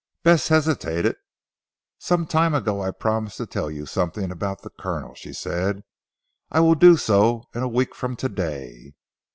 [0.23, 1.15] Bess hesitated.
[1.99, 5.83] "Some time ago I promised to tell you something about the Colonel," she said.
[6.49, 8.95] "I will do so in a week from to day."